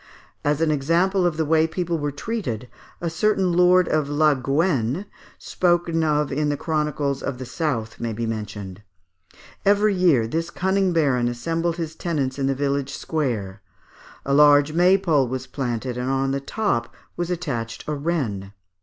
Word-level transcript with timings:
As 0.43 0.61
an 0.61 0.71
example 0.71 1.27
of 1.27 1.37
the 1.37 1.45
way 1.45 1.67
people 1.67 1.99
were 1.99 2.09
treated, 2.11 2.67
a 3.01 3.07
certain 3.07 3.53
Lord 3.53 3.87
of 3.87 4.07
Laguène, 4.07 5.05
spoken 5.37 6.03
of 6.03 6.31
in 6.31 6.49
the 6.49 6.55
old 6.55 6.59
chronicles 6.59 7.21
of 7.21 7.37
the 7.37 7.45
south, 7.45 7.99
may 7.99 8.11
be 8.11 8.25
mentioned. 8.25 8.81
Every 9.63 9.93
year, 9.93 10.25
this 10.25 10.49
cunning 10.49 10.91
baron 10.91 11.27
assembled 11.27 11.75
his 11.77 11.93
tenants 11.95 12.39
in 12.39 12.47
the 12.47 12.55
village 12.55 12.91
square. 12.95 13.61
A 14.25 14.33
large 14.33 14.73
maypole 14.73 15.27
was 15.27 15.45
planted, 15.45 15.97
and 15.99 16.09
on 16.09 16.31
the 16.31 16.41
top 16.41 16.95
was 17.15 17.29
attached 17.29 17.87
a 17.87 17.93
wren. 17.93 18.53